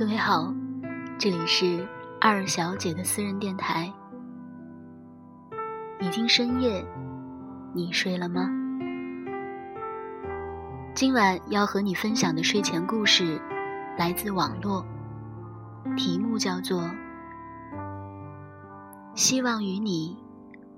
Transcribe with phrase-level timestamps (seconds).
[0.00, 0.50] 各位好，
[1.18, 1.86] 这里是
[2.22, 3.92] 二小姐的私人电台。
[6.00, 6.82] 已经深夜，
[7.74, 8.48] 你睡了吗？
[10.94, 13.38] 今晚要和你分享的睡前故事
[13.98, 14.82] 来自网络，
[15.98, 16.80] 题目叫做
[19.14, 20.16] 《希望与你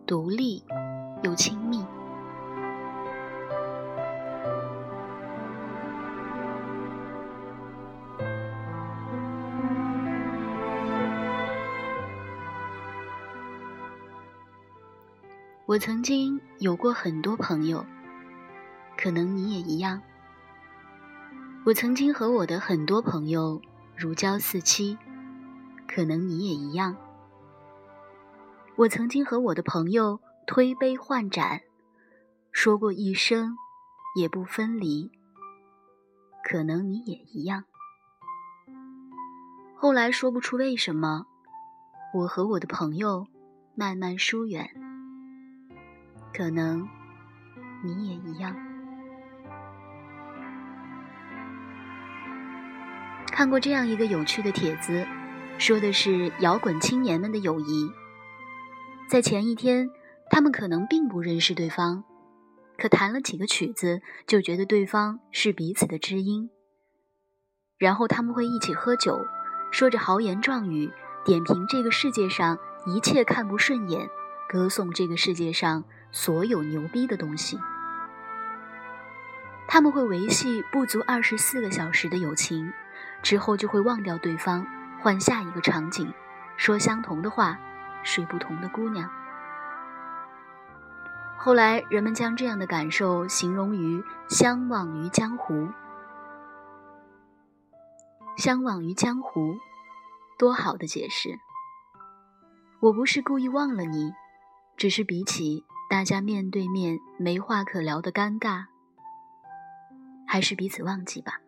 [0.04, 0.64] 独立
[1.22, 1.78] 又亲密》。
[15.72, 17.86] 我曾经有过很多朋友，
[18.94, 20.02] 可能你也一样。
[21.64, 23.58] 我曾经和我的很多朋友
[23.96, 24.98] 如胶似漆，
[25.88, 26.94] 可能你也一样。
[28.76, 31.62] 我曾经和我的朋友推杯换盏，
[32.50, 33.56] 说过一生
[34.14, 35.10] 也不分离，
[36.44, 37.64] 可能你也一样。
[39.74, 41.24] 后来说不出为什么，
[42.12, 43.26] 我和我的朋友
[43.74, 44.81] 慢慢疏远。
[46.34, 46.88] 可能
[47.84, 48.56] 你也一样。
[53.26, 55.06] 看过这样一个有趣的帖子，
[55.58, 57.90] 说的是摇滚青年们的友谊。
[59.08, 59.90] 在前一天，
[60.30, 62.04] 他们可能并不认识对方，
[62.78, 66.50] 可弹了几个曲子，就觉得对方是彼此的知音。
[67.78, 69.18] 然后他们会一起喝酒，
[69.70, 70.90] 说着豪言壮语，
[71.24, 74.08] 点评这个世界上一切看不顺眼，
[74.48, 75.84] 歌颂这个世界上。
[76.12, 77.58] 所有牛逼的东西，
[79.66, 82.70] 他们会维系不足二十四个小时的友情，
[83.22, 84.66] 之后就会忘掉对方，
[85.00, 86.12] 换下一个场景，
[86.58, 87.58] 说相同的话，
[88.02, 89.10] 睡不同的姑娘。
[91.38, 95.68] 后来人们将这样的感受形容于相忘于江湖。
[98.36, 99.56] 相忘于江湖，
[100.38, 101.38] 多好的解释！
[102.80, 104.12] 我不是故意忘了你，
[104.76, 105.64] 只是比起。
[105.92, 108.64] 大家面对面没话可聊的尴尬，
[110.26, 111.42] 还是彼此忘记吧。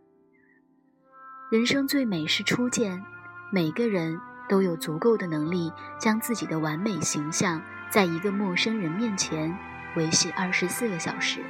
[1.50, 3.02] 人生最美是初见，
[3.50, 9.56] 每个人都有足够的能力将自己的完美形象在一个陌生人面前
[9.96, 11.40] 维系二十四个小时。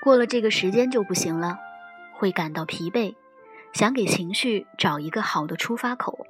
[0.00, 1.58] 过了这个时间就不行了，
[2.14, 3.16] 会感到疲惫，
[3.72, 6.28] 想给情绪找一个好的出发口。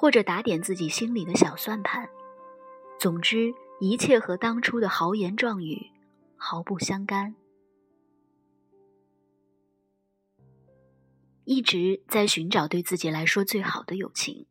[0.00, 2.08] 或者打点自己心里的小算盘，
[2.98, 5.90] 总之一切和当初的豪言壮语
[6.38, 7.34] 毫不相干。
[11.44, 14.46] 一直在寻找对自己来说最好的友情，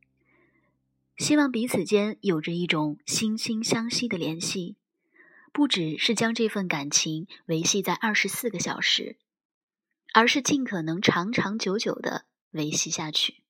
[1.17, 4.75] 希望彼此间有着一种惺惺相惜的联系，
[5.51, 9.17] 不只是将这份感情维系在二十四个小时，
[10.13, 13.41] 而是尽可能长长久久的维系下去。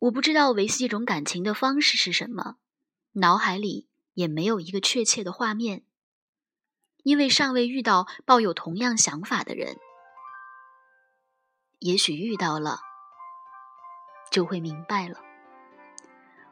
[0.00, 2.56] 我不知道维系这种感情的方式是什么，
[3.12, 5.84] 脑海里也没有一个确切的画面，
[7.02, 9.76] 因为尚未遇到抱有同样想法的人。
[11.80, 12.80] 也许遇到了，
[14.30, 15.20] 就会明白了。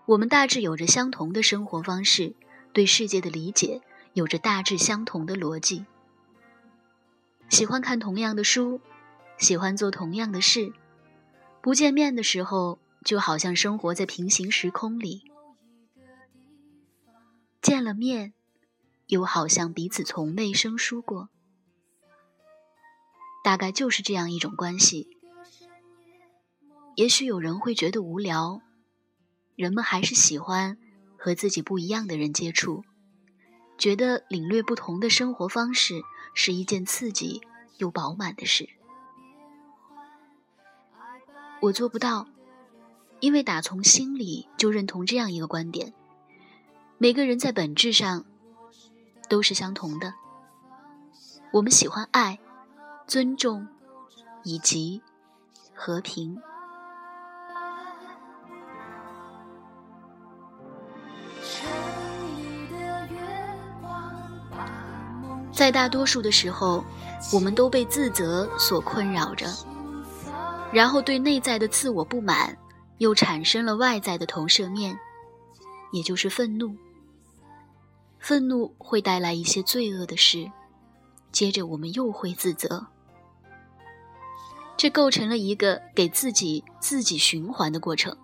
[0.05, 2.37] 我们大致有着相同的生活方式，
[2.75, 3.81] 对世界的理解
[4.13, 5.87] 有着大致相同的逻辑，
[7.49, 8.83] 喜欢看同样的书，
[9.39, 10.71] 喜欢做同样的事，
[11.63, 12.79] 不见面的时候。
[13.05, 15.31] 就好像生活在平行时空里，
[17.63, 18.35] 见了面，
[19.07, 21.29] 又好像彼此从未生疏过。
[23.43, 25.09] 大概就是这样一种关系。
[26.97, 28.61] 也许有人会觉得无聊，
[29.55, 30.77] 人们还是喜欢
[31.17, 32.85] 和自己不一样的人接触，
[33.79, 36.03] 觉得领略不同的生活方式
[36.35, 37.41] 是一件刺激
[37.79, 38.69] 又饱满的事。
[41.63, 42.29] 我做不到。
[43.21, 45.93] 因为打从心里就认同这样一个观点：
[46.99, 48.25] 每个人在本质上
[49.29, 50.15] 都是相同的。
[51.53, 52.39] 我们喜欢爱、
[53.07, 53.67] 尊重
[54.45, 55.03] 以及
[55.75, 56.41] 和平。
[65.51, 66.85] 在大多数的时候，
[67.33, 69.47] 我们都被自责所困扰着，
[70.73, 72.57] 然后对内在的自我不满。
[72.99, 74.99] 又产生了外在的投射面，
[75.93, 76.77] 也就是愤怒。
[78.19, 80.51] 愤怒会带来一些罪恶的事，
[81.33, 82.87] 接着我们又会自责，
[84.77, 88.17] 这构成了一个给自己自己循环的过程。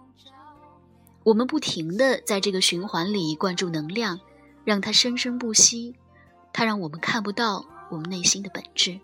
[1.23, 4.21] 我们不停的在这个循环里灌注能量，
[4.65, 5.97] 让它生生不息。
[6.53, 9.01] 它让我们看不到我们内心的本质。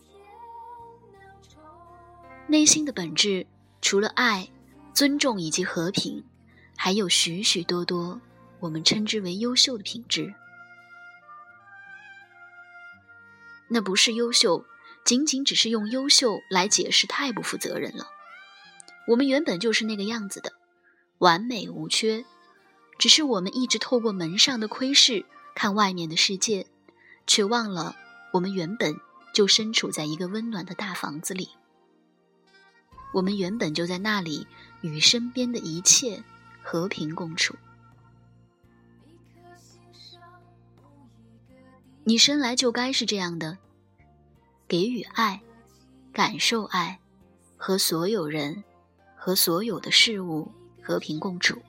[2.46, 3.46] 内心的本质，
[3.80, 4.48] 除了爱、
[5.00, 6.26] 尊重以及和平，
[6.76, 8.20] 还有许许多多
[8.58, 10.34] 我们称之为优秀的品质。
[13.68, 14.66] 那不是优秀，
[15.02, 18.08] 仅仅只是用优秀来解释，太不负责任了。
[19.06, 20.52] 我们原本就是那个样子的，
[21.16, 22.26] 完美无缺，
[22.98, 25.24] 只是我们一直透过门上的窥视
[25.54, 26.66] 看外面的世界，
[27.26, 27.96] 却忘了
[28.34, 29.00] 我们原本
[29.32, 31.48] 就身处在一个温暖的大房子里。
[33.12, 34.46] 我们原本就在那里
[34.82, 36.22] 与身边的一切
[36.62, 37.54] 和平共处。
[42.04, 43.58] 你生来就该是这样的，
[44.66, 45.40] 给予爱，
[46.12, 46.98] 感受爱，
[47.56, 48.64] 和所有人
[49.16, 50.50] 和所有的事物
[50.82, 51.60] 和平共处。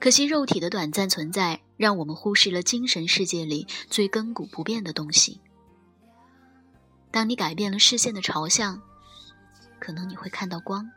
[0.00, 5.40] 可惜肉体的短暂存在，让我们忽视了精神世界里最亘古不变的东西。
[7.10, 8.82] 当你改变了视线的朝向。
[9.84, 10.90] 可能你会看到光。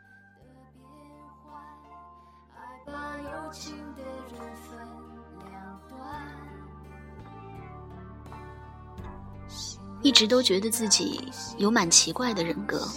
[10.03, 12.87] 一直都觉得自己有蛮奇怪的人格，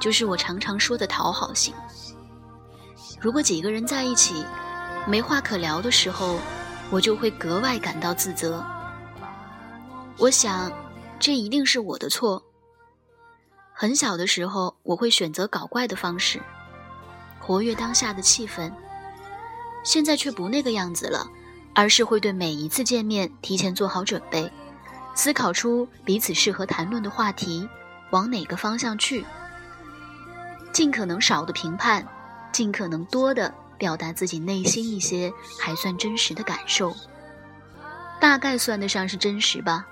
[0.00, 1.74] 就是我常常说的讨好型。
[3.20, 4.44] 如果几个人在一起
[5.08, 6.38] 没话可聊的时候，
[6.90, 8.64] 我就会格外感到自责。
[10.18, 10.70] 我想，
[11.18, 12.40] 这一定是我的错。
[13.72, 16.40] 很小的时候，我会选择搞怪的方式，
[17.40, 18.72] 活跃当下的气氛。
[19.82, 21.26] 现在却不那个样子了，
[21.74, 24.50] 而是会对每一次见面提前做好准备，
[25.14, 27.68] 思考出彼此适合谈论的话题，
[28.10, 29.24] 往哪个方向去，
[30.72, 32.06] 尽可能少的评判，
[32.52, 36.94] 尽可能多的表达自己内心一些还算真实的感受，
[38.20, 39.86] 大概算得上是真实吧。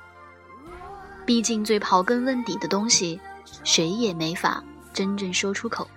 [1.25, 3.21] 毕竟最刨根问底的东西。
[3.63, 4.63] 谁也没法
[4.93, 5.89] 真正说出口，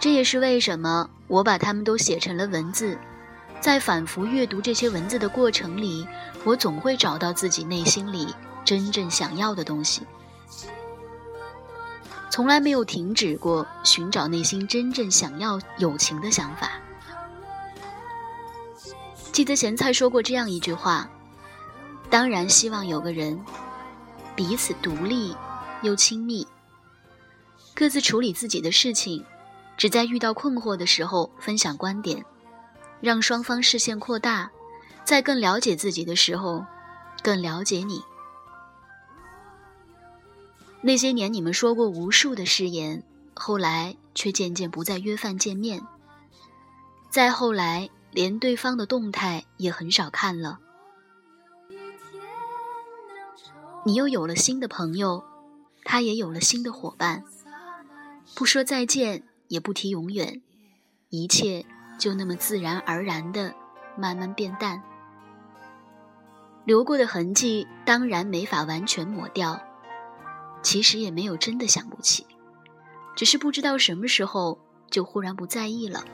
[0.00, 2.98] 这也是为什么我把它们都写成了文字。
[3.60, 6.06] 在反复阅读这些文字的过程里，
[6.44, 8.32] 我总会找到自己内心里
[8.64, 10.02] 真正想要的东西，
[12.30, 16.70] 从来没有停止过寻找内心真正想要友情的想法。
[19.32, 21.08] 记得咸菜说过这样一句话
[22.08, 23.40] ：“当然希望有个人，
[24.36, 25.34] 彼此独立。”
[25.82, 26.44] 又亲密，
[27.72, 29.24] 各自处理自己的事情，
[29.78, 32.22] 只在遇到困惑的时候分享观点，
[33.00, 34.50] 让双方视线扩大，
[35.04, 36.66] 在更了解自己的时候，
[37.22, 38.02] 更了解你。
[40.82, 43.02] 那些年你们说过无数的誓言，
[43.34, 45.80] 后来却渐渐不再约饭见面，
[47.08, 50.58] 再后来连对方的动态也很少看了。
[53.84, 55.24] 你又有了新的朋友。
[55.84, 57.24] 他也有了新的伙伴，
[58.34, 60.40] 不说再见，也不提永远，
[61.08, 61.66] 一切
[61.98, 63.54] 就那么自然而然的
[63.96, 64.82] 慢慢变淡。
[66.64, 69.60] 留过的痕迹当然没法完全抹掉，
[70.62, 72.26] 其实也没有真的想不起，
[73.16, 74.60] 只是不知道什么时候
[74.90, 76.04] 就忽然不在意了。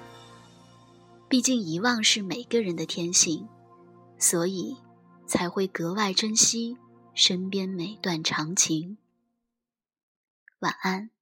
[1.28, 3.48] 毕竟遗忘是每个人的天性，
[4.16, 4.76] 所以
[5.26, 6.76] 才会格外珍惜
[7.14, 8.98] 身边每段长情。
[10.60, 11.13] 晚安。